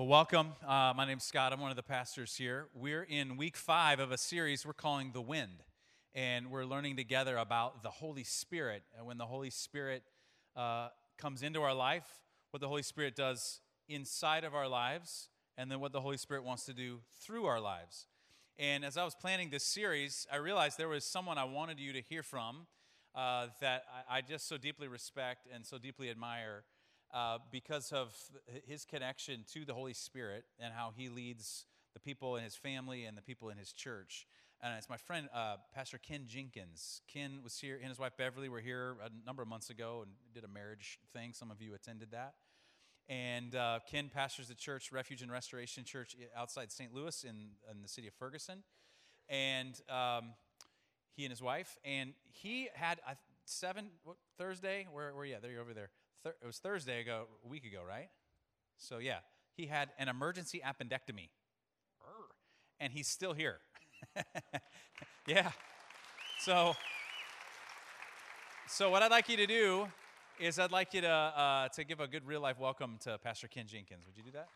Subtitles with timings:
[0.00, 0.54] Well, welcome.
[0.66, 1.52] Uh, my name's Scott.
[1.52, 2.68] I'm one of the pastors here.
[2.74, 5.62] We're in week five of a series we're calling The Wind.
[6.14, 8.82] And we're learning together about the Holy Spirit.
[8.96, 10.02] And when the Holy Spirit
[10.56, 12.06] uh, comes into our life,
[12.50, 13.60] what the Holy Spirit does
[13.90, 15.28] inside of our lives,
[15.58, 18.06] and then what the Holy Spirit wants to do through our lives.
[18.58, 21.92] And as I was planning this series, I realized there was someone I wanted you
[21.92, 22.66] to hear from
[23.14, 26.64] uh, that I, I just so deeply respect and so deeply admire
[27.12, 28.14] uh, because of
[28.66, 33.04] his connection to the Holy Spirit and how he leads the people in his family
[33.04, 34.26] and the people in his church.
[34.62, 37.00] And it's my friend, uh, Pastor Ken Jenkins.
[37.12, 40.12] Ken was here, and his wife Beverly were here a number of months ago and
[40.34, 41.32] did a marriage thing.
[41.32, 42.34] Some of you attended that.
[43.08, 46.94] And uh, Ken pastors the church, Refuge and Restoration Church, outside St.
[46.94, 48.62] Louis in, in the city of Ferguson.
[49.28, 50.34] And um,
[51.16, 53.00] he and his wife, and he had
[53.46, 54.86] seven what, Thursday.
[54.92, 55.24] Where, where?
[55.24, 55.90] Yeah, there you're over there
[56.24, 58.08] it was Thursday ago, a week ago, right?
[58.76, 59.18] So yeah,
[59.56, 61.28] he had an emergency appendectomy,
[62.78, 63.58] and he's still here.
[65.26, 65.52] yeah.
[66.40, 66.74] So,
[68.68, 69.88] so what I'd like you to do
[70.38, 73.48] is I'd like you to uh, to give a good real life welcome to Pastor
[73.48, 74.06] Ken Jenkins.
[74.06, 74.48] Would you do that?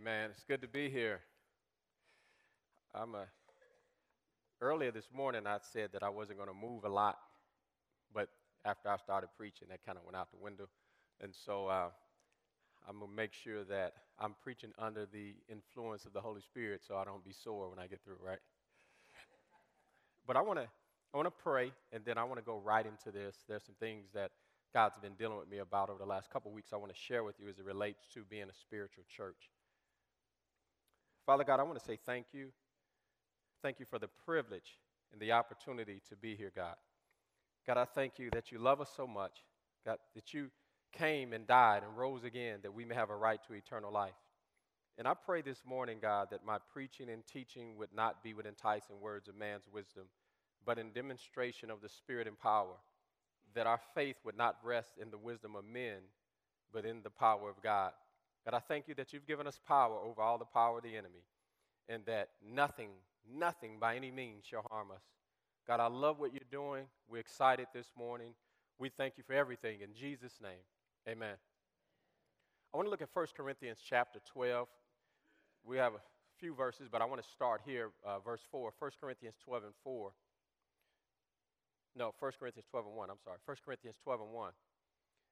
[0.00, 0.30] Amen.
[0.30, 1.20] It's good to be here.
[2.94, 3.24] I'm a,
[4.60, 7.16] earlier this morning, I said that I wasn't going to move a lot,
[8.14, 8.28] but
[8.64, 10.68] after I started preaching, that kind of went out the window.
[11.20, 11.88] And so uh,
[12.88, 16.82] I'm going to make sure that I'm preaching under the influence of the Holy Spirit
[16.86, 18.38] so I don't be sore when I get through, right?
[20.28, 20.68] But I want to
[21.12, 23.34] I want to pray, and then I want to go right into this.
[23.48, 24.30] There's some things that
[24.74, 27.24] God's been dealing with me about over the last couple weeks I want to share
[27.24, 29.50] with you as it relates to being a spiritual church.
[31.28, 32.48] Father God, I want to say thank you.
[33.60, 34.78] Thank you for the privilege
[35.12, 36.76] and the opportunity to be here, God.
[37.66, 39.44] God, I thank you that you love us so much,
[39.84, 40.48] God, that you
[40.90, 44.14] came and died and rose again that we may have a right to eternal life.
[44.96, 48.46] And I pray this morning, God, that my preaching and teaching would not be with
[48.46, 50.04] enticing words of man's wisdom,
[50.64, 52.76] but in demonstration of the Spirit and power,
[53.54, 55.98] that our faith would not rest in the wisdom of men,
[56.72, 57.92] but in the power of God.
[58.48, 60.96] God, I thank you that you've given us power over all the power of the
[60.96, 61.20] enemy
[61.86, 62.88] and that nothing,
[63.30, 65.02] nothing by any means shall harm us.
[65.66, 66.84] God, I love what you're doing.
[67.10, 68.30] We're excited this morning.
[68.78, 69.82] We thank you for everything.
[69.82, 70.64] In Jesus' name,
[71.06, 71.34] amen.
[72.72, 74.66] I want to look at 1 Corinthians chapter 12.
[75.66, 76.00] We have a
[76.38, 78.72] few verses, but I want to start here, uh, verse 4.
[78.78, 80.10] 1 Corinthians 12 and 4.
[81.96, 83.10] No, 1 Corinthians 12 and 1.
[83.10, 83.36] I'm sorry.
[83.44, 84.52] 1 Corinthians 12 and 1.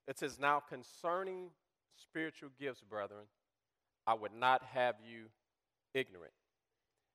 [0.07, 1.49] It says, Now concerning
[2.01, 3.25] spiritual gifts, brethren,
[4.07, 5.25] I would not have you
[5.95, 6.33] ignorant.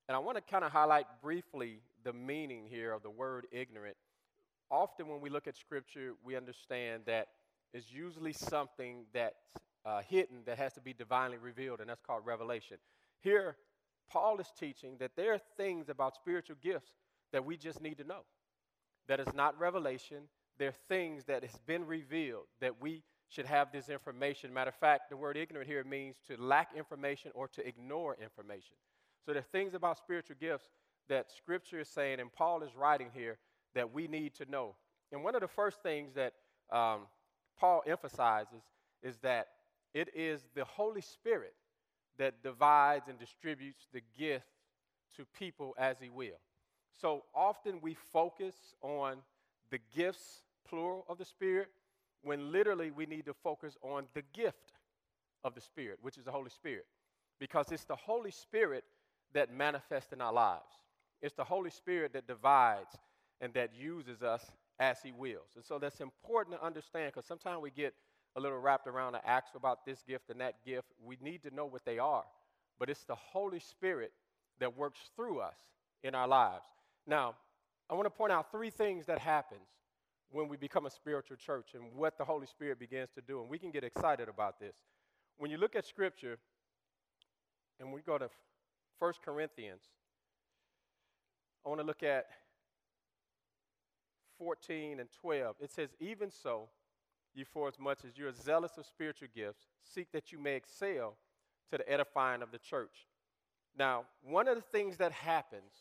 [0.08, 3.96] And I want to kind of highlight briefly the meaning here of the word ignorant.
[4.70, 7.28] Often, when we look at Scripture, we understand that
[7.72, 9.36] it's usually something that's
[9.84, 12.78] uh, hidden that has to be divinely revealed, and that's called revelation.
[13.20, 13.56] Here,
[14.10, 16.90] Paul is teaching that there are things about spiritual gifts
[17.32, 18.22] that we just need to know.
[19.08, 20.24] That is not revelation.
[20.58, 24.52] There are things that has been revealed that we should have this information.
[24.52, 28.76] Matter of fact, the word ignorant here means to lack information or to ignore information.
[29.24, 30.68] So there are things about spiritual gifts
[31.08, 33.38] that Scripture is saying, and Paul is writing here,
[33.74, 34.74] that we need to know.
[35.10, 36.34] And one of the first things that
[36.70, 37.02] um,
[37.58, 38.62] Paul emphasizes
[39.02, 39.48] is that
[39.94, 41.54] it is the Holy Spirit
[42.18, 44.46] that divides and distributes the gift
[45.16, 46.40] to people as He will.
[47.00, 49.18] So often we focus on
[49.70, 51.68] the gifts, plural, of the Spirit,
[52.22, 54.72] when literally we need to focus on the gift
[55.44, 56.86] of the Spirit, which is the Holy Spirit.
[57.38, 58.84] Because it's the Holy Spirit
[59.34, 60.62] that manifests in our lives.
[61.20, 62.96] It's the Holy Spirit that divides
[63.40, 64.44] and that uses us
[64.78, 65.50] as He wills.
[65.56, 67.94] And so that's important to understand because sometimes we get
[68.36, 70.88] a little wrapped around the acts about this gift and that gift.
[71.04, 72.24] We need to know what they are.
[72.78, 74.12] But it's the Holy Spirit
[74.60, 75.56] that works through us
[76.02, 76.64] in our lives.
[77.06, 77.34] Now,
[77.90, 79.68] I want to point out three things that happens
[80.32, 83.40] when we become a spiritual church and what the Holy Spirit begins to do.
[83.40, 84.74] And we can get excited about this.
[85.38, 86.38] When you look at Scripture,
[87.78, 88.28] and we go to
[88.98, 89.82] 1 Corinthians,
[91.64, 92.26] I want to look at
[94.38, 95.56] 14 and 12.
[95.60, 96.68] It says, Even so,
[97.34, 100.54] you for as much as you are zealous of spiritual gifts, seek that you may
[100.54, 101.16] excel
[101.70, 103.06] to the edifying of the church.
[103.76, 105.72] Now, one of the things that happens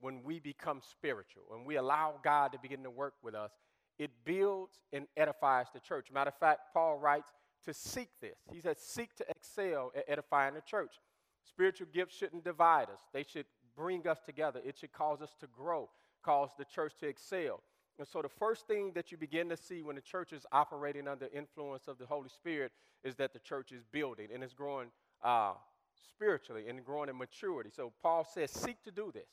[0.00, 3.52] when we become spiritual and we allow God to begin to work with us
[3.98, 6.10] it builds and edifies the church.
[6.12, 7.28] Matter of fact, Paul writes
[7.64, 8.38] to seek this.
[8.52, 10.94] He says, seek to excel at edifying the church.
[11.46, 13.46] Spiritual gifts shouldn't divide us, they should
[13.76, 14.60] bring us together.
[14.64, 15.90] It should cause us to grow,
[16.22, 17.60] cause the church to excel.
[17.98, 21.06] And so, the first thing that you begin to see when the church is operating
[21.06, 22.72] under the influence of the Holy Spirit
[23.04, 24.88] is that the church is building and it's growing
[25.22, 25.52] uh,
[26.12, 27.70] spiritually and growing in maturity.
[27.74, 29.28] So, Paul says, seek to do this.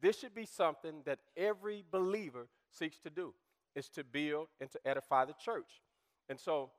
[0.00, 3.32] This should be something that every believer seeks to do,
[3.74, 5.82] is to build and to edify the church.
[6.28, 6.70] And so,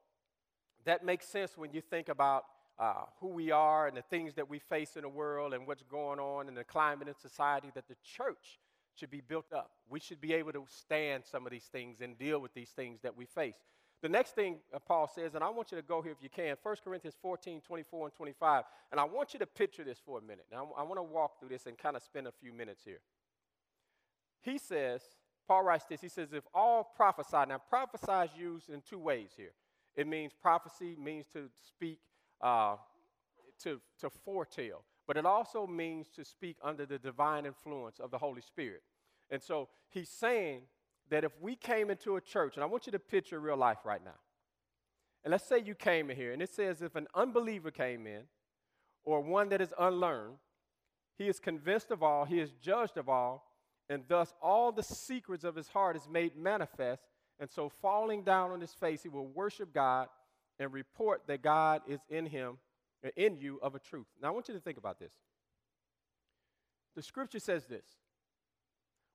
[0.86, 2.46] that makes sense when you think about
[2.80, 5.84] uh, who we are and the things that we face in the world and what's
[5.84, 8.60] going on in the climate and society that the church
[8.96, 9.72] should be built up.
[9.90, 13.02] We should be able to stand some of these things and deal with these things
[13.02, 13.56] that we face.
[14.02, 16.30] The next thing uh, Paul says, and I want you to go here if you
[16.30, 18.64] can, 1 Corinthians 14, 24, and 25.
[18.92, 20.46] And I want you to picture this for a minute.
[20.52, 23.02] Now, I want to walk through this and kind of spend a few minutes here.
[24.42, 25.04] He says,
[25.52, 29.32] Paul writes this, he says, if all prophesy, now prophesy is used in two ways
[29.36, 29.52] here.
[29.98, 32.00] It means prophecy means to speak,
[32.40, 32.78] uh,
[33.64, 38.18] to, to foretell, but it also means to speak under the divine influence of the
[38.18, 38.82] Holy Spirit.
[39.30, 40.62] And so he's saying
[41.10, 43.80] that if we came into a church, and I want you to picture real life
[43.84, 44.22] right now.
[45.26, 48.22] And let's say you came in here, and it says if an unbeliever came in,
[49.04, 50.38] or one that is unlearned,
[51.18, 53.51] he is convinced of all, he is judged of all,
[53.90, 57.04] and thus all the secrets of his heart is made manifest.
[57.40, 60.08] And so, falling down on his face, he will worship God
[60.60, 62.58] and report that God is in him,
[63.16, 64.06] in you of a truth.
[64.22, 65.12] Now, I want you to think about this.
[66.96, 67.86] The scripture says this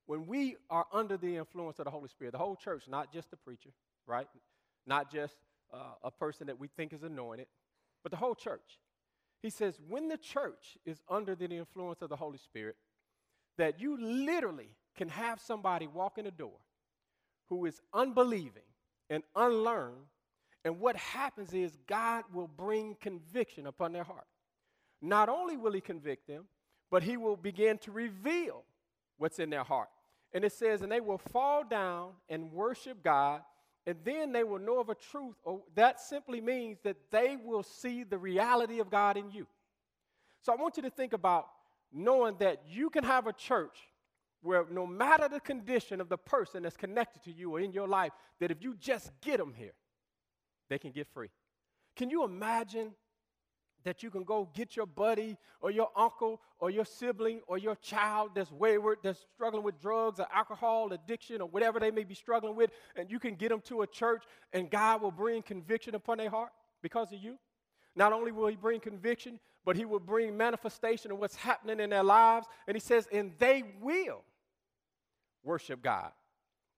[0.06, 3.30] when we are under the influence of the Holy Spirit, the whole church, not just
[3.30, 3.70] the preacher,
[4.06, 4.28] right?
[4.86, 5.34] Not just
[5.72, 7.46] uh, a person that we think is anointed,
[8.02, 8.78] but the whole church.
[9.42, 12.76] He says, when the church is under the influence of the Holy Spirit,
[13.58, 16.58] that you literally can have somebody walk in the door
[17.48, 18.62] who is unbelieving
[19.10, 20.06] and unlearned,
[20.64, 24.26] and what happens is God will bring conviction upon their heart.
[25.00, 26.46] Not only will He convict them,
[26.90, 28.64] but He will begin to reveal
[29.18, 29.88] what's in their heart.
[30.32, 33.42] And it says, and they will fall down and worship God,
[33.86, 35.36] and then they will know of a truth.
[35.46, 39.46] Oh, that simply means that they will see the reality of God in you.
[40.42, 41.46] So I want you to think about
[41.96, 43.78] knowing that you can have a church
[44.42, 47.88] where no matter the condition of the person that's connected to you or in your
[47.88, 49.72] life, that if you just get them here,
[50.68, 51.30] they can get free.
[51.96, 52.92] Can you imagine
[53.84, 57.76] that you can go get your buddy or your uncle or your sibling or your
[57.76, 62.14] child that's wayward, that's struggling with drugs or alcohol addiction or whatever they may be
[62.14, 65.94] struggling with, and you can get them to a church and God will bring conviction
[65.94, 66.50] upon their heart
[66.82, 67.38] because of you?
[67.94, 71.90] Not only will He bring conviction, but He will bring manifestation of what's happening in
[71.90, 72.46] their lives.
[72.66, 74.22] And He says, and they will
[75.44, 76.12] worship God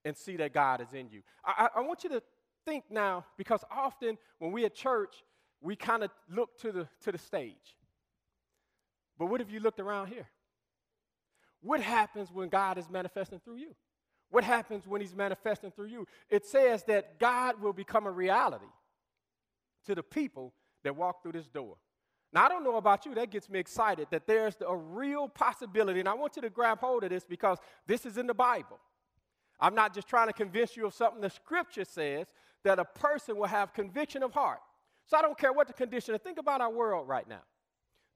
[0.05, 1.23] and see that God is in you.
[1.45, 2.23] I, I, want you to
[2.65, 5.15] think now, because often when we at church,
[5.61, 7.77] we kind of look to the, to the stage.
[9.19, 10.27] But what if you looked around here?
[11.61, 13.75] What happens when God is manifesting through you?
[14.31, 16.07] What happens when He's manifesting through you?
[16.31, 18.65] It says that God will become a reality
[19.87, 20.55] to the people
[20.85, 21.77] that walk through this door.
[22.33, 26.01] Now, I don't know about you, that gets me excited that there's a real possibility,
[26.01, 28.79] and I want you to grab hold of this because this is in the Bible.
[29.59, 32.27] I'm not just trying to convince you of something the scripture says
[32.65, 34.61] that a person will have conviction of heart.
[35.07, 36.17] So I don't care what the condition.
[36.19, 37.41] Think about our world right now.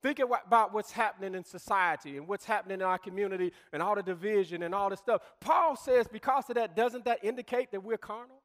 [0.02, 4.02] Think about what's happening in society and what's happening in our community and all the
[4.02, 5.22] division and all the stuff.
[5.40, 8.42] Paul says, because of that, doesn't that indicate that we're carnal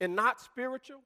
[0.00, 1.02] and not spiritual?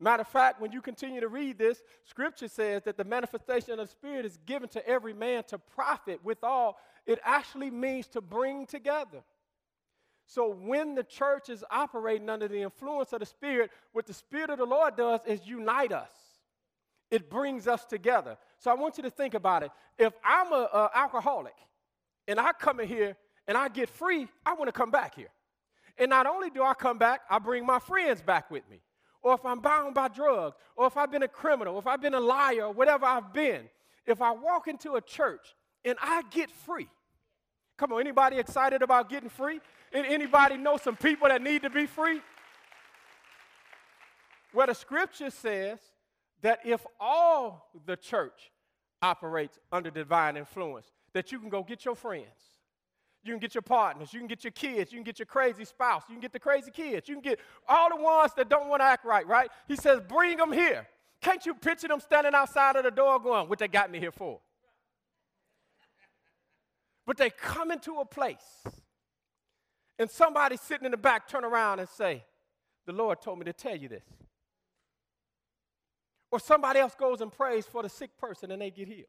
[0.00, 3.78] Matter of fact, when you continue to read this, scripture says that the manifestation of
[3.78, 6.78] the Spirit is given to every man to profit with all.
[7.04, 9.24] It actually means to bring together.
[10.26, 14.50] So when the church is operating under the influence of the Spirit, what the Spirit
[14.50, 16.12] of the Lord does is unite us.
[17.10, 18.36] It brings us together.
[18.58, 19.70] So I want you to think about it.
[19.98, 21.54] If I'm an alcoholic
[22.28, 23.16] and I come in here
[23.48, 25.30] and I get free, I want to come back here.
[25.96, 28.80] And not only do I come back, I bring my friends back with me.
[29.22, 32.00] Or if I'm bound by drugs, or if I've been a criminal, or if I've
[32.00, 33.68] been a liar, or whatever I've been,
[34.06, 36.88] if I walk into a church and I get free,
[37.76, 39.60] come on, anybody excited about getting free?
[39.92, 42.20] Anybody know some people that need to be free?
[44.52, 45.78] Where the scripture says
[46.42, 48.50] that if all the church
[49.02, 52.47] operates under divine influence, that you can go get your friends.
[53.24, 55.64] You can get your partners, you can get your kids, you can get your crazy
[55.64, 58.68] spouse, you can get the crazy kids, you can get all the ones that don't
[58.68, 59.50] want to act right, right?
[59.66, 60.86] He says, bring them here.
[61.20, 64.12] Can't you picture them standing outside of the door going, what they got me here
[64.12, 64.40] for?
[67.06, 68.64] But they come into a place
[69.98, 72.24] and somebody sitting in the back turn around and say,
[72.86, 74.04] The Lord told me to tell you this.
[76.30, 79.06] Or somebody else goes and prays for the sick person and they get healed.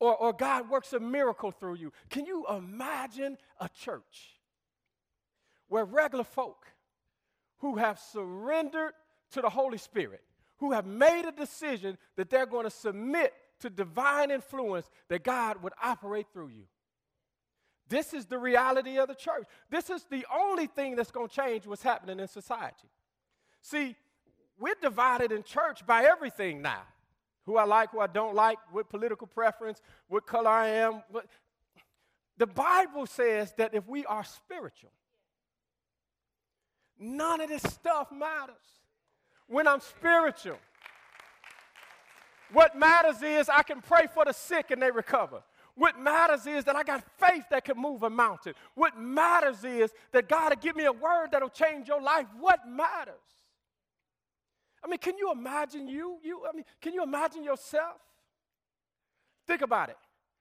[0.00, 1.92] Or, or God works a miracle through you.
[2.10, 4.38] Can you imagine a church
[5.68, 6.66] where regular folk
[7.58, 8.92] who have surrendered
[9.32, 10.22] to the Holy Spirit,
[10.58, 15.62] who have made a decision that they're going to submit to divine influence, that God
[15.62, 16.64] would operate through you?
[17.88, 19.44] This is the reality of the church.
[19.70, 22.88] This is the only thing that's going to change what's happening in society.
[23.60, 23.94] See,
[24.58, 26.82] we're divided in church by everything now
[27.46, 31.02] who I like, who I don't like, what political preference, what color I am.
[31.10, 31.26] What.
[32.36, 34.90] The Bible says that if we are spiritual,
[36.98, 38.56] none of this stuff matters.
[39.46, 40.58] When I'm spiritual,
[42.52, 45.42] what matters is I can pray for the sick and they recover.
[45.76, 48.54] What matters is that I got faith that can move a mountain.
[48.74, 52.26] What matters is that God will give me a word that'll change your life.
[52.38, 53.14] What matters?
[54.84, 56.18] I mean, can you imagine you?
[56.22, 57.96] You I mean, can you imagine yourself?
[59.46, 59.96] Think about it.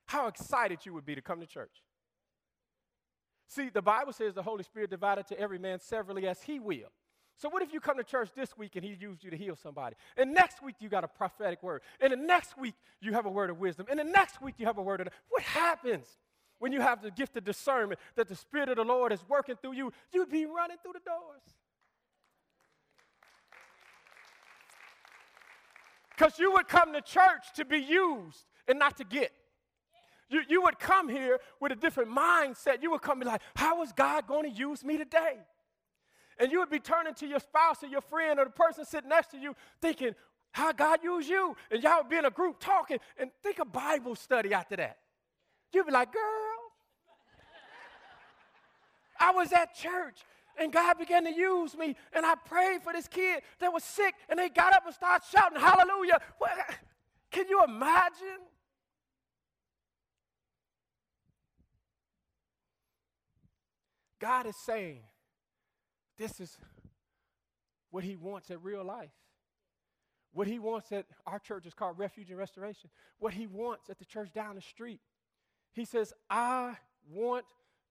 [0.05, 1.81] How excited you would be to come to church.
[3.47, 6.91] See, the Bible says the Holy Spirit divided to every man severally as he will.
[7.37, 9.55] So, what if you come to church this week and he used you to heal
[9.55, 9.95] somebody?
[10.17, 11.81] And next week you got a prophetic word.
[11.99, 13.87] And the next week you have a word of wisdom.
[13.89, 15.07] And the next week you have a word of.
[15.29, 16.05] What happens
[16.59, 19.55] when you have the gift of discernment that the Spirit of the Lord is working
[19.55, 19.91] through you?
[20.13, 21.41] You'd be running through the doors.
[26.15, 29.31] Because you would come to church to be used and not to get.
[30.29, 32.81] You, you would come here with a different mindset.
[32.81, 35.37] You would come be like, how is God going to use me today?
[36.39, 39.09] And you would be turning to your spouse or your friend or the person sitting
[39.09, 40.15] next to you thinking,
[40.51, 41.55] how God used you.
[41.71, 44.97] And y'all would be in a group talking and think a Bible study after that.
[45.71, 46.21] You'd be like, girl,
[49.19, 50.19] I was at church
[50.59, 51.95] and God began to use me.
[52.13, 55.25] And I prayed for this kid that was sick, and they got up and started
[55.31, 56.19] shouting, Hallelujah.
[57.31, 58.39] Can you imagine?
[64.19, 65.01] God is saying,
[66.17, 66.57] This is
[67.89, 69.11] what He wants at real life.
[70.31, 72.89] What He wants at our church is called Refuge and Restoration.
[73.19, 75.01] What He wants at the church down the street.
[75.73, 76.77] He says, I
[77.11, 77.45] want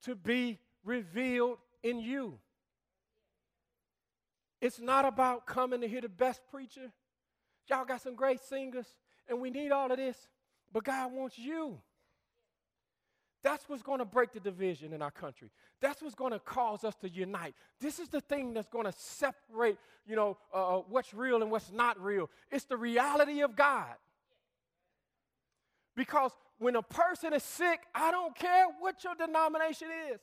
[0.05, 2.39] to be revealed in you.
[4.63, 6.93] It's not about coming to hear the best preacher.
[7.69, 8.87] Y'all got some great singers,
[9.29, 10.17] and we need all of this,
[10.73, 11.79] but God wants you.
[13.43, 15.51] That's what's going to break the division in our country.
[15.81, 17.57] That's what's going to cause us to unite.
[17.81, 21.51] This is the thing that's going to separate, you know, uh, uh, what's real and
[21.51, 22.31] what's not real.
[22.53, 23.95] It's the reality of God.
[25.97, 30.21] Because when a person is sick, I don't care what your denomination is.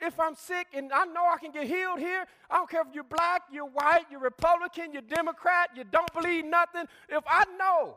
[0.00, 2.94] If I'm sick and I know I can get healed here, I don't care if
[2.94, 6.84] you're black, you're white, you're Republican, you're Democrat, you don't believe nothing.
[7.08, 7.96] If I know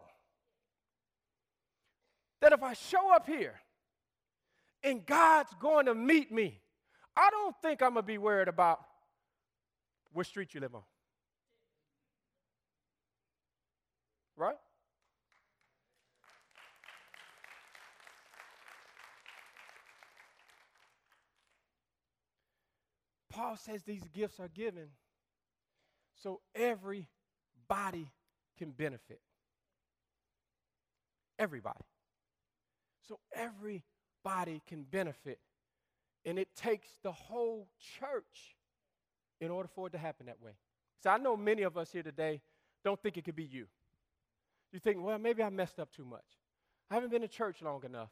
[2.42, 3.56] that if I show up here
[4.84, 6.60] and God's going to meet me,
[7.16, 8.82] I don't think I'm going to be worried about
[10.12, 10.84] what street you live on.
[14.36, 14.58] Right?
[23.34, 24.88] Paul says these gifts are given
[26.22, 27.08] so everybody
[28.58, 29.20] can benefit.
[31.40, 31.84] Everybody.
[33.08, 35.40] So everybody can benefit.
[36.26, 37.68] And it takes the whole
[38.00, 38.56] church
[39.42, 40.52] in order for it to happen that way.
[41.02, 42.40] So I know many of us here today
[42.86, 43.66] don't think it could be you.
[44.72, 46.22] You think, well, maybe I messed up too much.
[46.90, 48.12] I haven't been to church long enough.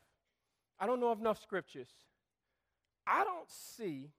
[0.80, 1.90] I don't know enough scriptures.
[3.06, 4.10] I don't see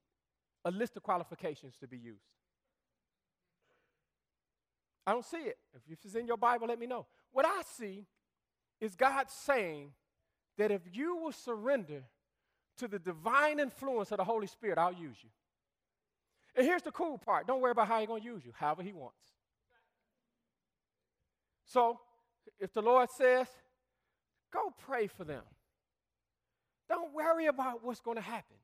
[0.65, 2.23] a list of qualifications to be used.
[5.05, 5.57] I don't see it.
[5.89, 7.05] If it's in your Bible, let me know.
[7.31, 8.05] What I see
[8.79, 9.91] is God saying
[10.57, 12.03] that if you will surrender
[12.77, 15.29] to the divine influence of the Holy Spirit, I'll use you.
[16.55, 18.83] And here's the cool part don't worry about how He's going to use you, however
[18.83, 19.17] He wants.
[21.65, 21.99] So,
[22.59, 23.47] if the Lord says,
[24.53, 25.43] go pray for them,
[26.87, 28.57] don't worry about what's going to happen.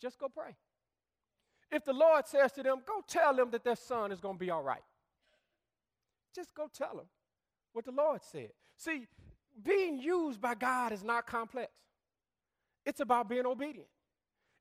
[0.00, 0.56] Just go pray.
[1.72, 4.38] If the Lord says to them, go tell them that their son is going to
[4.38, 4.82] be all right,
[6.34, 7.06] just go tell them
[7.72, 8.50] what the Lord said.
[8.76, 9.06] See,
[9.62, 11.72] being used by God is not complex,
[12.84, 13.88] it's about being obedient.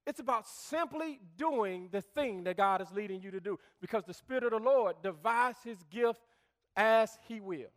[0.08, 4.13] It's about simply doing the thing that God is leading you to do because the
[4.13, 6.20] Spirit of the Lord divides his gift
[6.75, 7.70] as he will.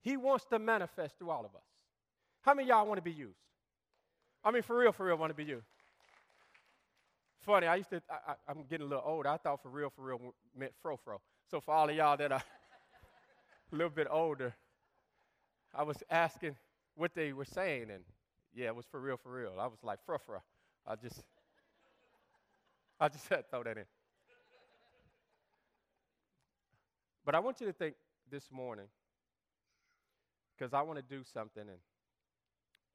[0.00, 1.62] He wants to manifest through all of us.
[2.42, 3.38] How many y'all want to be used?
[4.42, 5.66] I mean, for real, for real, want to be used
[7.44, 7.66] funny.
[7.66, 9.28] I used to, I, am getting a little older.
[9.28, 11.20] I thought for real, for real meant fro fro.
[11.50, 12.42] So for all of y'all that are,
[13.72, 14.54] a little bit older,
[15.74, 16.56] I was asking
[16.94, 18.04] what they were saying, and
[18.54, 19.54] yeah, it was for real, for real.
[19.58, 20.38] I was like, fro fro.
[20.86, 21.22] I just,
[23.00, 23.84] I just had to throw that in.
[27.24, 27.94] But I want you to think
[28.30, 28.86] this morning,
[30.56, 31.78] because I want to do something, and,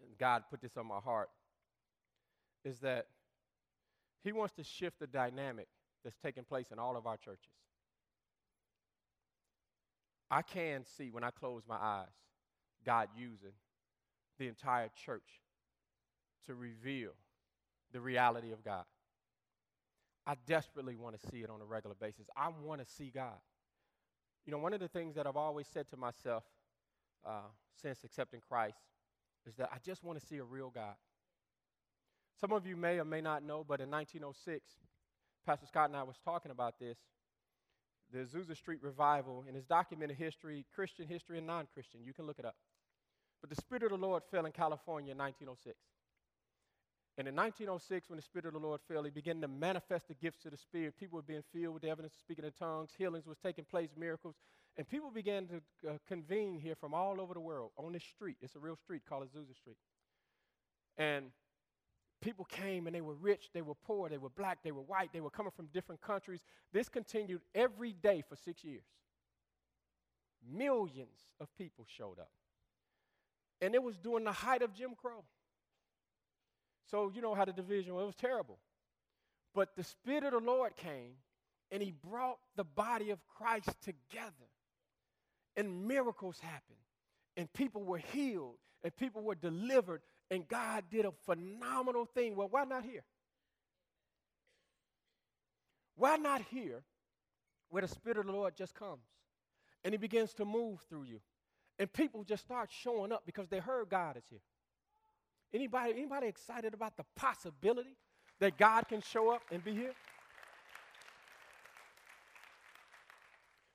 [0.03, 1.29] and God put this on my heart,
[2.63, 3.08] is that
[4.24, 5.68] He wants to shift the dynamic
[6.04, 7.54] that's taking place in all of our churches.
[10.32, 12.08] I can see when I close my eyes
[12.86, 13.54] God using
[14.38, 15.42] the entire church
[16.46, 17.12] to reveal
[17.92, 18.86] the reality of God.
[20.26, 22.28] I desperately want to see it on a regular basis.
[22.38, 23.40] I want to see God.
[24.46, 26.44] You know, one of the things that I've always said to myself
[27.26, 27.50] uh,
[27.82, 28.78] since accepting Christ
[29.48, 30.96] is that I just want to see a real God.
[32.39, 34.63] Some of you may or may not know, but in 1906,
[35.46, 36.98] Pastor Scott and I was talking about this.
[38.13, 42.00] The Azusa Street revival in his documented history, Christian history and non-Christian.
[42.03, 42.55] You can look it up.
[43.41, 45.77] But the Spirit of the Lord fell in California in 1906.
[47.17, 50.13] And in 1906, when the Spirit of the Lord fell, He began to manifest the
[50.13, 50.96] gifts of the Spirit.
[50.98, 53.89] People were being filled with the evidence of speaking in tongues, healings was taking place,
[53.98, 54.36] miracles.
[54.77, 58.38] And people began to uh, convene here from all over the world on this street.
[58.41, 59.75] It's a real street called Azusa Street.
[60.98, 61.25] And
[62.22, 65.12] people came and they were rich, they were poor, they were black, they were white,
[65.14, 66.42] they were coming from different countries.
[66.74, 68.84] This continued every day for six years.
[70.52, 72.32] Millions of people showed up.
[73.62, 75.24] And it was during the height of Jim Crow.
[76.90, 78.04] So you know how the division was.
[78.04, 78.58] It was terrible.
[79.54, 81.14] But the Spirit of the Lord came
[81.72, 84.32] and he brought the body of Christ together.
[85.56, 86.78] And miracles happened.
[87.38, 88.56] And people were healed.
[88.84, 90.02] And people were delivered.
[90.32, 92.36] And God did a phenomenal thing.
[92.36, 93.04] Well, why not here?
[95.96, 96.84] Why not here
[97.70, 99.04] where the Spirit of the Lord just comes
[99.84, 101.20] and he begins to move through you?
[101.78, 104.42] And people just start showing up because they heard God is here.
[105.54, 107.98] Anybody, anybody excited about the possibility
[108.39, 109.94] that God can show up and be here?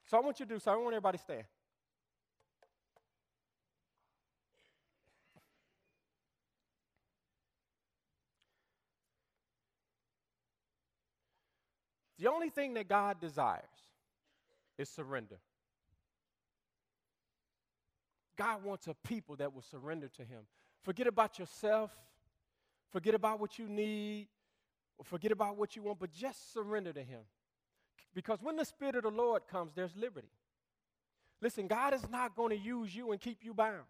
[0.06, 0.70] So I want you to do so.
[0.70, 1.44] I want everybody to stand.
[12.34, 13.62] Only thing that God desires
[14.78, 15.36] is surrender.
[18.36, 20.40] God wants a people that will surrender to Him.
[20.82, 21.90] Forget about yourself,
[22.90, 24.28] forget about what you need,
[24.98, 27.20] or forget about what you want, but just surrender to Him.
[28.14, 30.30] Because when the Spirit of the Lord comes, there's liberty.
[31.40, 33.84] Listen, God is not going to use you and keep you bound.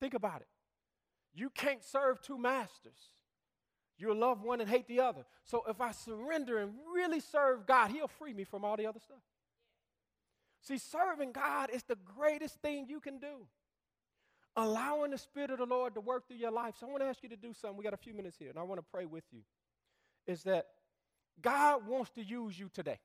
[0.00, 0.48] Think about it.
[1.34, 2.98] You can't serve two masters.
[3.98, 5.24] You'll love one and hate the other.
[5.44, 9.00] So if I surrender and really serve God, He'll free me from all the other
[9.00, 9.22] stuff.
[10.62, 13.46] See, serving God is the greatest thing you can do.
[14.56, 16.74] Allowing the Spirit of the Lord to work through your life.
[16.78, 17.76] So I want to ask you to do something.
[17.76, 19.40] We got a few minutes here, and I want to pray with you.
[20.26, 20.66] Is that
[21.40, 22.98] God wants to use you today.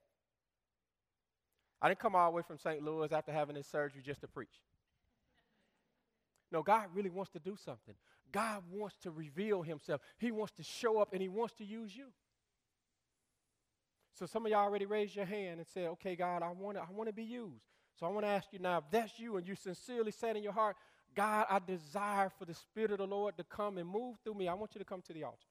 [1.81, 2.83] I didn't come all the way from St.
[2.83, 4.61] Louis after having this surgery just to preach.
[6.51, 7.95] No, God really wants to do something.
[8.31, 10.01] God wants to reveal himself.
[10.17, 12.07] He wants to show up and he wants to use you.
[14.13, 16.81] So some of y'all already raised your hand and said, okay, God, I want to
[16.81, 17.63] I wanna be used.
[17.99, 20.43] So I want to ask you now, if that's you and you sincerely said in
[20.43, 20.75] your heart,
[21.15, 24.47] God, I desire for the Spirit of the Lord to come and move through me,
[24.47, 25.47] I want you to come to the altar.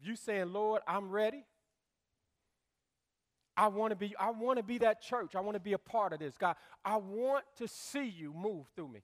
[0.00, 1.44] If you saying, Lord, I'm ready.
[3.56, 5.34] I want to be, I want to be that church.
[5.34, 6.36] I want to be a part of this.
[6.38, 9.02] God, I want to see you move through me.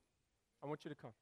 [0.63, 1.13] I want you to come.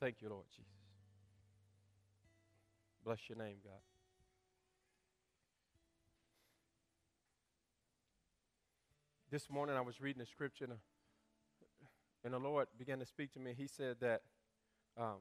[0.00, 0.64] Thank you, Lord Jesus.
[3.04, 3.80] Bless your name, God.
[9.30, 10.74] This morning I was reading the scripture, and,
[12.24, 13.54] and the Lord began to speak to me.
[13.54, 14.22] He said that
[14.98, 15.18] um,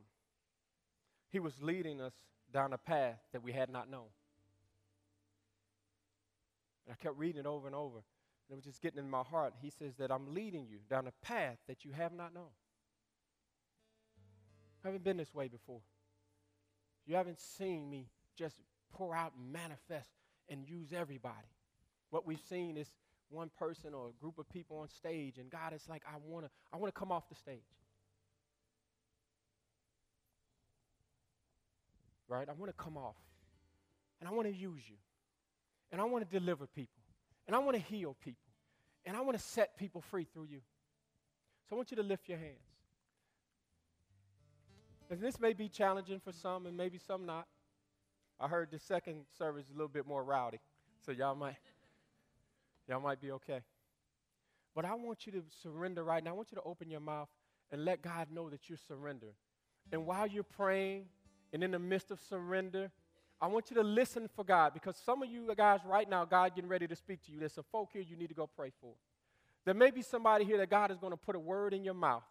[1.29, 2.13] He was leading us
[2.53, 4.07] down a path that we had not known.
[6.87, 7.97] And I kept reading it over and over.
[7.97, 9.55] And it was just getting in my heart.
[9.61, 12.51] He says that I'm leading you down a path that you have not known.
[14.83, 15.81] I haven't been this way before.
[17.05, 18.55] You haven't seen me just
[18.93, 20.09] pour out and manifest
[20.47, 21.35] and use everybody.
[22.09, 22.87] What we've seen is
[23.29, 26.45] one person or a group of people on stage, and God is like, I want
[26.45, 27.59] to I wanna come off the stage.
[32.27, 32.47] Right?
[32.47, 33.15] I want to come off.
[34.19, 34.97] And I want to use you.
[35.91, 37.01] And I want to deliver people.
[37.47, 38.51] And I want to heal people.
[39.05, 40.61] And I want to set people free through you.
[41.67, 42.68] So I want you to lift your hands.
[45.09, 47.47] And this may be challenging for some and maybe some not.
[48.39, 50.59] I heard the second service is a little bit more rowdy,
[51.05, 51.57] so y'all might
[52.87, 53.61] y'all might be okay.
[54.75, 56.31] But I want you to surrender right now.
[56.31, 57.27] I want you to open your mouth
[57.71, 59.33] and let God know that you're surrendering.
[59.91, 61.05] And while you're praying
[61.51, 62.91] and in the midst of surrender,
[63.41, 66.55] I want you to listen for God because some of you guys right now, God
[66.55, 67.39] getting ready to speak to you.
[67.39, 68.93] There's some folk here you need to go pray for.
[69.65, 71.93] There may be somebody here that God is going to put a word in your
[71.93, 72.23] mouth.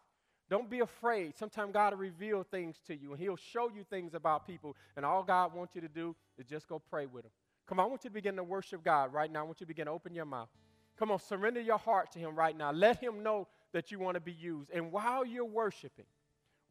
[0.49, 1.37] Don't be afraid.
[1.37, 4.75] Sometimes God will reveal things to you and He'll show you things about people.
[4.95, 7.31] And all God wants you to do is just go pray with Him.
[7.67, 9.41] Come on, I want you to begin to worship God right now.
[9.41, 10.49] I want you to begin to open your mouth.
[10.97, 12.71] Come on, surrender your heart to Him right now.
[12.71, 14.71] Let Him know that you want to be used.
[14.71, 16.05] And while you're worshiping,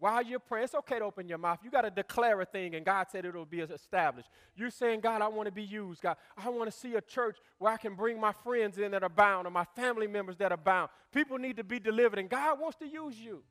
[0.00, 1.58] while you're praying, it's okay to open your mouth.
[1.62, 4.28] You got to declare a thing, and God said it'll be established.
[4.54, 6.02] You're saying, God, I want to be used.
[6.02, 9.02] God, I want to see a church where I can bring my friends in that
[9.02, 10.90] are bound or my family members that are bound.
[11.12, 13.42] People need to be delivered, and God wants to use you.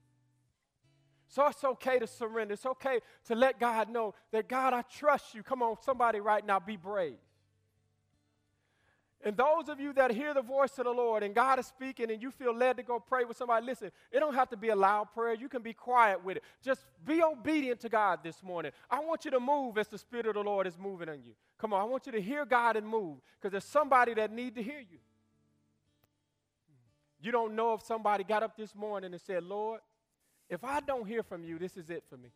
[1.27, 2.53] So it's okay to surrender.
[2.53, 5.43] It's okay to let God know that, God, I trust you.
[5.43, 7.17] Come on, somebody right now, be brave.
[9.23, 12.11] And those of you that hear the voice of the Lord and God is speaking
[12.11, 14.69] and you feel led to go pray with somebody, listen, it don't have to be
[14.69, 15.33] a loud prayer.
[15.33, 16.43] You can be quiet with it.
[16.63, 18.71] Just be obedient to God this morning.
[18.89, 21.33] I want you to move as the Spirit of the Lord is moving on you.
[21.57, 24.53] Come on, I want you to hear God and move because there's somebody that need
[24.55, 24.99] to hear you.
[27.19, 29.81] You don't know if somebody got up this morning and said, Lord,
[30.49, 32.29] if I don't hear from you, this is it for me.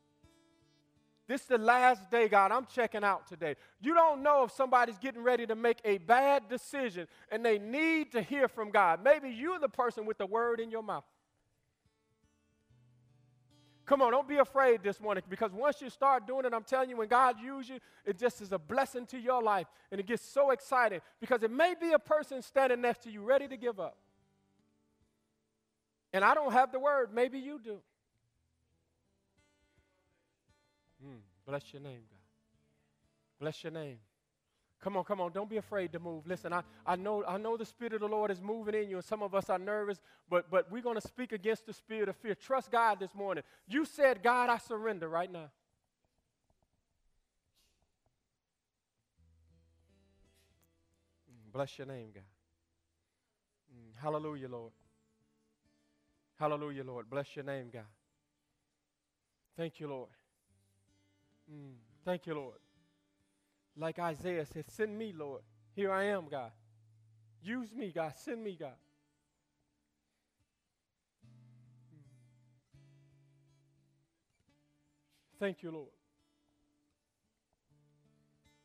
[1.28, 2.52] This is the last day, God.
[2.52, 3.56] I'm checking out today.
[3.80, 8.12] You don't know if somebody's getting ready to make a bad decision and they need
[8.12, 9.02] to hear from God.
[9.02, 11.06] Maybe you're the person with the word in your mouth.
[13.86, 16.89] Come on, don't be afraid this morning because once you start doing it, I'm telling
[16.89, 19.67] you, when God uses you, it just is a blessing to your life.
[19.91, 23.21] And it gets so exciting because it may be a person standing next to you
[23.21, 23.97] ready to give up.
[26.13, 27.80] And I don't have the word, maybe you do.
[31.06, 32.20] Mm, bless your name, God.
[33.40, 33.98] Bless your name.
[34.82, 35.32] Come on, come on.
[35.32, 36.26] Don't be afraid to move.
[36.26, 38.96] Listen, I, I, know, I know the Spirit of the Lord is moving in you,
[38.96, 42.10] and some of us are nervous, but, but we're going to speak against the spirit
[42.10, 42.34] of fear.
[42.34, 43.44] Trust God this morning.
[43.68, 45.52] You said, God, I surrender right now.
[51.30, 52.24] Mm, bless your name, God.
[53.72, 54.72] Mm, hallelujah, Lord.
[56.40, 57.08] Hallelujah, Lord.
[57.08, 57.84] Bless your name, God.
[59.56, 60.10] Thank you, Lord.
[61.52, 61.74] Mm,
[62.06, 62.58] thank you, Lord.
[63.76, 65.42] Like Isaiah said, Send me, Lord.
[65.76, 66.52] Here I am, God.
[67.42, 68.14] Use me, God.
[68.16, 68.76] Send me, God.
[71.26, 72.02] Mm.
[75.40, 75.88] Thank you, Lord.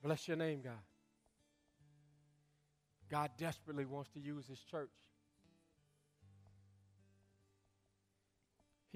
[0.03, 0.72] Bless your name, God.
[3.09, 4.90] God desperately wants to use his church.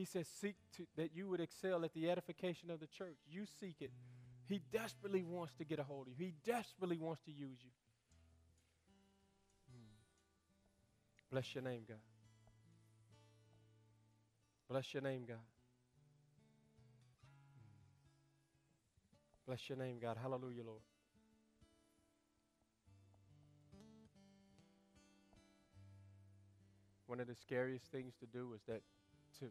[0.01, 3.19] He says, Seek to, that you would excel at the edification of the church.
[3.31, 3.91] You seek it.
[4.47, 7.71] He desperately wants to get a hold of you, He desperately wants to use you.
[9.71, 9.93] Hmm.
[11.31, 11.99] Bless your name, God.
[14.71, 15.37] Bless your name, God.
[19.47, 20.17] Bless your name, God.
[20.17, 20.81] Hallelujah, Lord.
[27.07, 28.81] One of the scariest things to do is that
[29.41, 29.51] to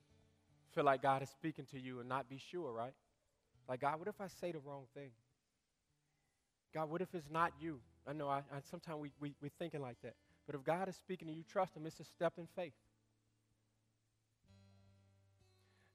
[0.73, 2.93] feel like God is speaking to you and not be sure, right?
[3.67, 5.09] Like, God, what if I say the wrong thing?
[6.73, 7.79] God, what if it's not you?
[8.07, 10.15] I know I, I sometimes we, we, we're thinking like that.
[10.45, 11.85] But if God is speaking to you, trust Him.
[11.85, 12.73] It's a step in faith.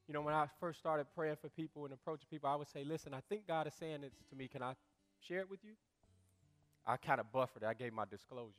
[0.06, 2.84] You know, when I first started praying for people and approaching people, I would say,
[2.84, 4.48] listen, I think God is saying this to me.
[4.48, 4.74] Can I
[5.26, 5.72] share it with you?
[6.87, 7.66] I kind of buffered it.
[7.66, 8.52] I gave my disclosure,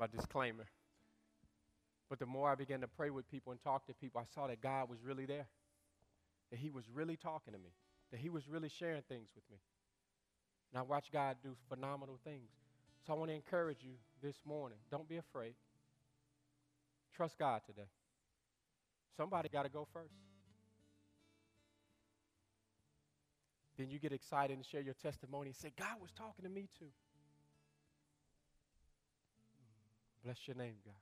[0.00, 0.64] my disclaimer.
[2.08, 4.46] But the more I began to pray with people and talk to people, I saw
[4.46, 5.46] that God was really there,
[6.50, 7.70] that He was really talking to me,
[8.10, 9.58] that He was really sharing things with me.
[10.72, 12.50] And I watched God do phenomenal things.
[13.06, 15.54] So I want to encourage you this morning don't be afraid.
[17.14, 17.88] Trust God today.
[19.16, 20.14] Somebody got to go first.
[23.76, 26.68] Then you get excited and share your testimony and say, God was talking to me
[26.78, 26.90] too.
[30.24, 30.94] Bless your name, God.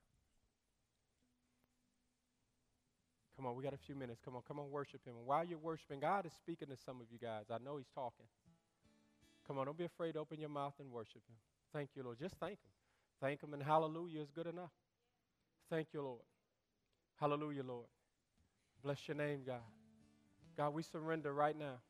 [3.42, 4.20] Come on, we got a few minutes.
[4.24, 5.14] Come on, come on, worship Him.
[5.18, 7.46] And while you're worshiping, God is speaking to some of you guys.
[7.50, 8.26] I know He's talking.
[9.48, 11.34] Come on, don't be afraid to open your mouth and worship Him.
[11.72, 12.20] Thank you, Lord.
[12.20, 12.70] Just thank Him.
[13.20, 14.70] Thank Him, and hallelujah is good enough.
[15.68, 16.20] Thank you, Lord.
[17.18, 17.86] Hallelujah, Lord.
[18.84, 19.62] Bless your name, God.
[20.56, 21.80] God, we surrender right now.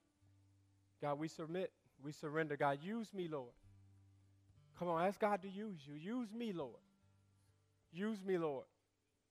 [1.02, 1.70] God, we submit.
[2.02, 2.56] We surrender.
[2.56, 3.52] God, use me, Lord.
[4.78, 5.96] Come on, ask God to use you.
[5.96, 6.80] Use me, Lord.
[7.92, 8.64] Use me, Lord.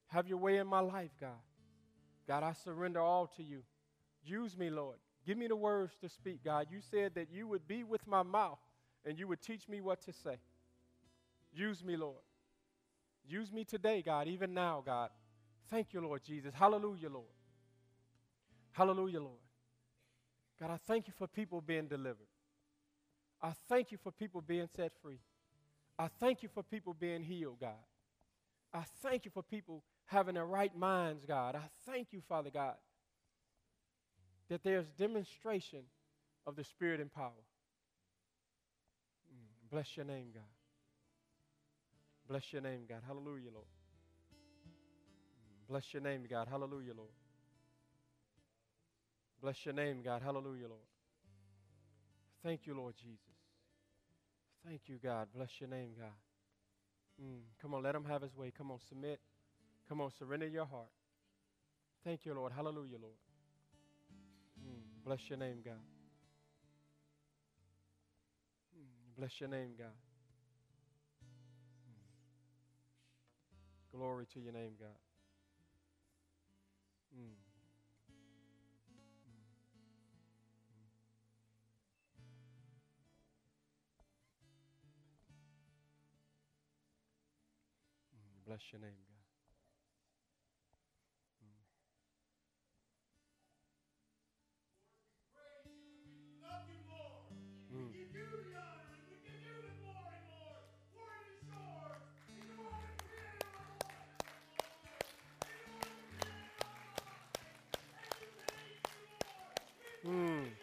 [0.09, 1.31] Have your way in my life, God.
[2.27, 3.63] God, I surrender all to you.
[4.23, 4.97] Use me, Lord.
[5.25, 6.67] Give me the words to speak, God.
[6.71, 8.59] You said that you would be with my mouth
[9.05, 10.37] and you would teach me what to say.
[11.53, 12.23] Use me, Lord.
[13.27, 15.09] Use me today, God, even now, God.
[15.69, 16.53] Thank you, Lord Jesus.
[16.53, 17.25] Hallelujah, Lord.
[18.71, 19.39] Hallelujah, Lord.
[20.59, 22.27] God, I thank you for people being delivered.
[23.41, 25.19] I thank you for people being set free.
[25.97, 27.71] I thank you for people being healed, God.
[28.73, 31.55] I thank you for people having their right minds, God.
[31.55, 32.75] I thank you, Father God,
[34.49, 35.81] that there's demonstration
[36.45, 37.31] of the Spirit and power.
[39.33, 40.43] Mm, bless your name, God.
[42.27, 43.01] Bless your name, God.
[43.05, 43.67] Hallelujah, Lord.
[45.67, 46.47] Bless your name, God.
[46.49, 47.09] Hallelujah, Lord.
[49.41, 50.21] Bless your name, God.
[50.21, 50.81] Hallelujah, Lord.
[52.43, 53.19] Thank you, Lord Jesus.
[54.65, 55.27] Thank you, God.
[55.33, 56.11] Bless your name, God.
[57.21, 58.51] Mm, come on, let him have his way.
[58.55, 59.19] Come on, submit.
[59.91, 60.87] Come on, surrender your heart.
[62.05, 62.53] Thank you, Lord.
[62.55, 63.17] Hallelujah, Lord.
[64.57, 65.73] Mm, bless your name, God.
[68.73, 69.87] Mm, bless your name, God.
[71.89, 71.97] Mm.
[73.91, 74.95] Glory to your name, God.
[77.13, 77.35] Mm.
[88.47, 89.20] Bless your name, God.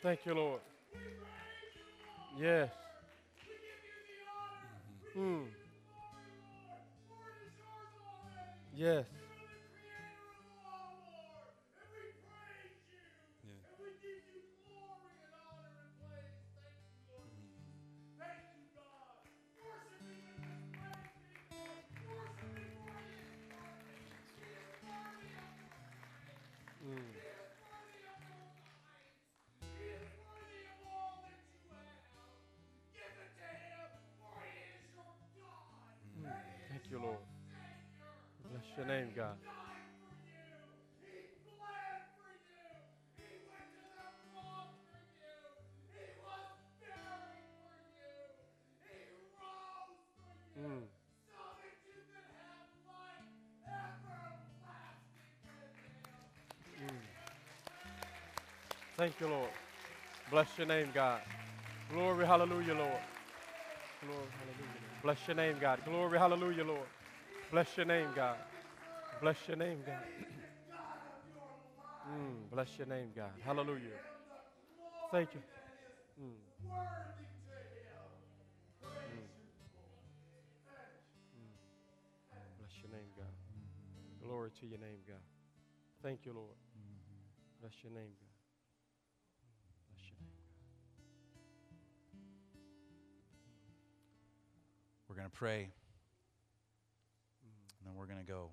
[0.09, 0.61] Thank you, Lord.
[2.41, 2.71] Yes.
[5.15, 5.45] Mm.
[8.75, 9.05] Yes.
[38.79, 39.35] Your name, God.
[50.59, 50.83] Mm.
[56.81, 56.91] Mm.
[58.97, 59.51] Thank you, Lord.
[60.31, 61.21] Bless your name, God.
[61.93, 62.91] Glory, hallelujah, Lord.
[64.03, 64.57] Glory, hallelujah.
[64.61, 65.03] Lord.
[65.03, 65.81] Bless your name, God.
[65.85, 66.87] Glory, hallelujah, Lord.
[67.51, 68.37] Bless your name, God.
[69.21, 69.97] Bless your name, God.
[72.09, 73.33] Mm, bless your name, God.
[73.45, 73.99] Hallelujah.
[75.11, 75.41] Thank you.
[76.23, 76.31] Mm.
[78.85, 79.27] Mm.
[82.59, 83.27] Bless your name, God.
[84.23, 85.17] Glory to your name, God.
[86.03, 86.55] Thank you, Lord.
[87.61, 88.35] Bless your name, God.
[89.91, 90.63] Bless your name, God.
[95.09, 95.71] We're going to pray,
[97.79, 98.51] and then we're going to go.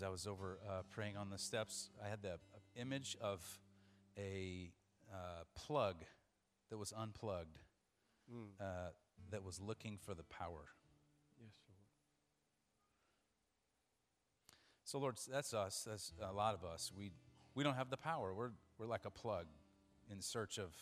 [0.00, 2.38] As I was over uh, praying on the steps, I had the
[2.74, 3.44] image of
[4.16, 4.72] a
[5.12, 5.96] uh, plug
[6.70, 7.58] that was unplugged,
[8.32, 8.46] Mm.
[8.58, 8.92] uh,
[9.30, 10.68] that was looking for the power.
[11.38, 11.82] Yes, Lord.
[14.84, 15.86] So, Lord, that's us.
[15.86, 16.90] That's a lot of us.
[16.96, 17.10] We,
[17.54, 18.32] we don't have the power.
[18.32, 19.48] We're, we're like a plug
[20.10, 20.74] in search of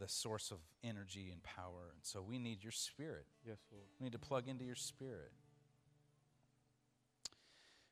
[0.00, 1.92] the source of energy and power.
[1.94, 3.26] And so we need your spirit.
[3.46, 3.84] Yes, Lord.
[4.00, 5.30] We need to plug into your spirit.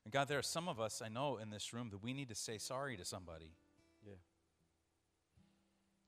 [0.04, 2.28] And God, there are some of us I know in this room that we need
[2.28, 3.52] to say sorry to somebody.
[4.06, 4.14] Yeah.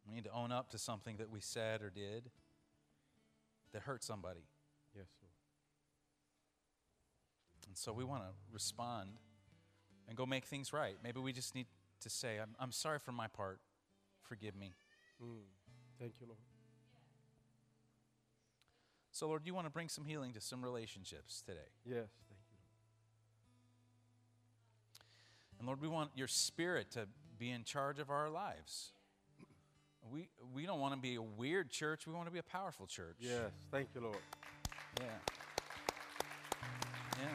[0.07, 2.31] We need to own up to something that we said or did
[3.73, 4.45] that hurt somebody.
[4.95, 5.33] Yes, Lord.
[7.69, 9.11] And so we want to respond
[10.09, 10.97] and go make things right.
[11.03, 11.67] Maybe we just need
[12.01, 13.61] to say, I'm, I'm sorry for my part.
[14.23, 14.73] Forgive me.
[15.23, 15.43] Mm.
[15.99, 16.39] Thank you, Lord.
[19.13, 21.61] So, Lord, you want to bring some healing to some relationships today.
[21.85, 22.57] Yes, thank you.
[25.63, 27.07] And Lord, we want your spirit to
[27.39, 28.91] be in charge of our lives.
[30.11, 32.05] We, we don't want to be a weird church.
[32.05, 33.19] We want to be a powerful church.
[33.21, 34.17] Yes, thank you, Lord.
[35.01, 35.07] Yeah.
[37.21, 37.29] Yeah.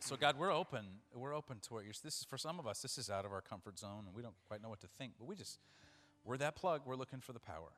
[0.00, 0.84] So God, we're open.
[1.14, 1.94] We're open to what you're.
[2.02, 2.82] This is for some of us.
[2.82, 5.12] This is out of our comfort zone, and we don't quite know what to think.
[5.20, 5.60] But we just,
[6.24, 6.80] we're that plug.
[6.84, 7.70] We're looking for the power.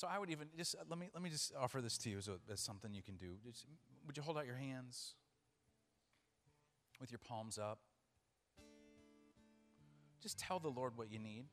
[0.00, 2.16] So I would even just uh, let me let me just offer this to you
[2.16, 3.34] as, a, as something you can do.
[3.44, 3.66] Just,
[4.06, 5.12] would you hold out your hands
[6.98, 7.80] with your palms up?
[10.22, 11.44] Just tell the Lord what you need.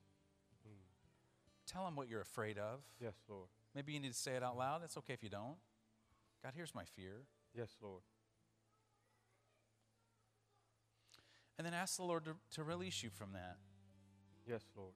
[1.66, 2.80] Tell him what you're afraid of.
[3.02, 3.50] Yes, Lord.
[3.76, 4.80] Maybe you need to say it out loud.
[4.86, 5.58] It's okay if you don't.
[6.42, 7.24] God, here's my fear.
[7.54, 8.04] Yes, Lord.
[11.58, 13.58] And then ask the Lord to, to release you from that.
[14.48, 14.94] Yes, Lord.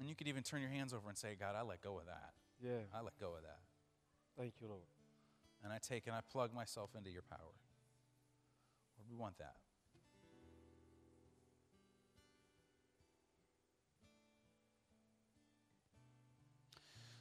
[0.00, 2.06] And you could even turn your hands over and say, God, I let go of
[2.06, 2.32] that.
[2.62, 2.82] Yeah.
[2.92, 3.60] I let go of that.
[4.36, 4.82] Thank you, Lord.
[5.62, 7.38] And I take and I plug myself into your power.
[8.98, 9.54] Lord, we want that.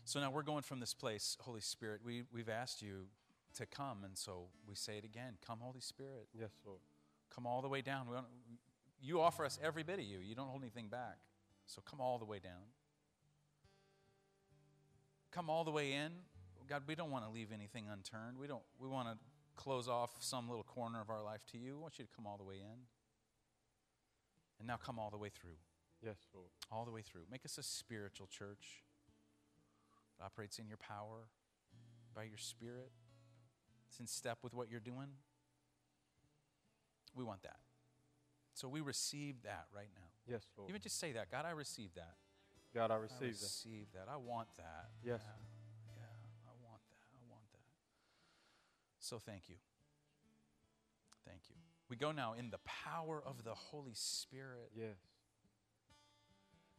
[0.05, 2.01] So now we're going from this place, Holy Spirit.
[2.05, 3.07] We, we've asked you
[3.55, 6.27] to come, and so we say it again Come, Holy Spirit.
[6.39, 6.81] Yes, Lord.
[7.33, 8.07] Come all the way down.
[8.07, 8.27] We don't,
[9.01, 11.17] you offer us every bit of you, you don't hold anything back.
[11.65, 12.71] So come all the way down.
[15.31, 16.11] Come all the way in.
[16.67, 18.37] God, we don't want to leave anything unturned.
[18.37, 19.17] We, don't, we want to
[19.55, 21.75] close off some little corner of our life to you.
[21.75, 22.79] We want you to come all the way in.
[24.59, 25.57] And now come all the way through.
[26.01, 26.49] Yes, Lord.
[26.71, 27.23] All the way through.
[27.31, 28.83] Make us a spiritual church
[30.17, 31.27] that operates in your power,
[32.15, 32.91] by your spirit.
[33.89, 35.07] It's in step with what you're doing.
[37.15, 37.57] We want that.
[38.53, 40.07] So we receive that right now.
[40.27, 40.69] Yes, Lord.
[40.69, 42.15] Even just say that God, I receive that.
[42.73, 43.43] God, I I receive that.
[43.43, 44.07] receive that.
[44.11, 44.89] I want that.
[45.03, 45.21] Yes.
[45.21, 47.05] Yeah, yeah, I want that.
[47.13, 47.59] I want that.
[48.99, 49.55] So thank you.
[51.25, 51.55] Thank you.
[51.89, 54.71] We go now in the power of the Holy Spirit.
[54.75, 54.97] Yes.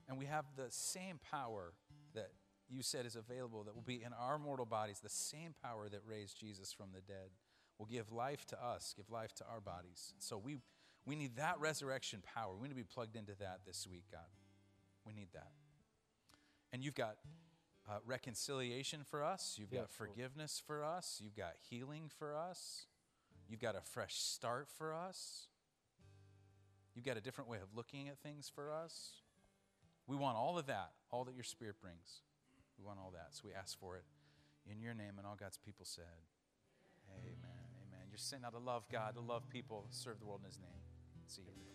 [0.09, 1.73] And we have the same power
[2.15, 2.31] that
[2.69, 6.01] you said is available that will be in our mortal bodies, the same power that
[6.07, 7.31] raised Jesus from the dead
[7.79, 10.15] will give life to us, give life to our bodies.
[10.19, 10.59] So we,
[11.07, 12.55] we need that resurrection power.
[12.57, 14.21] We need to be plugged into that this week, God.
[15.07, 15.53] We need that.
[16.73, 17.17] And you've got
[17.89, 20.11] uh, reconciliation for us, you've got Yes, Lord.
[20.11, 22.87] forgiveness for us, you've got healing for us,
[23.49, 25.49] you've got a fresh start for us,
[26.95, 29.21] you've got a different way of looking at things for us.
[30.07, 32.23] We want all of that, all that your Spirit brings.
[32.79, 33.29] We want all that.
[33.33, 34.05] So we ask for it
[34.71, 36.05] in your name, and all God's people said,
[37.11, 37.37] Amen.
[37.87, 38.07] Amen.
[38.11, 40.84] You're sent out to love God, to love people, serve the world in His name.
[41.27, 41.74] See you.